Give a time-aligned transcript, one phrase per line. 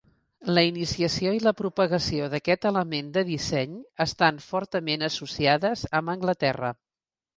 [0.57, 3.75] La iniciació i la propagació d'aquest element de disseny
[4.07, 6.73] estan fortament associades amb Anglaterra.